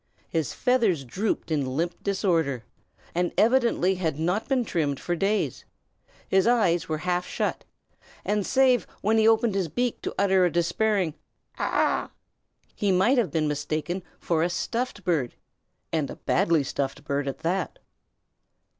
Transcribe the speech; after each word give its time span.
His 0.29 0.51
feathers 0.55 1.03
drooped 1.03 1.51
in 1.51 1.63
limp 1.77 2.01
disorder, 2.01 2.63
and 3.13 3.31
evidently 3.37 3.93
had 3.93 4.17
not 4.17 4.47
been 4.47 4.65
trimmed 4.65 4.99
for 4.99 5.15
days; 5.15 5.63
his 6.27 6.47
eyes 6.47 6.89
were 6.89 6.97
half 6.97 7.27
shut, 7.27 7.65
and 8.25 8.43
save 8.43 8.87
when 9.01 9.19
he 9.19 9.27
opened 9.27 9.53
his 9.53 9.67
beak 9.67 10.01
to 10.01 10.15
utter 10.17 10.43
a 10.43 10.51
despairing 10.51 11.13
"Caw!" 11.55 12.09
he 12.73 12.91
might 12.91 13.19
have 13.19 13.29
been 13.29 13.47
mistaken 13.47 14.01
for 14.19 14.41
a 14.41 14.49
stuffed 14.49 15.03
bird, 15.03 15.35
and 15.93 16.09
a 16.09 16.15
badly 16.15 16.63
stuffed 16.63 17.03
bird 17.03 17.27
at 17.27 17.41
that. 17.41 17.77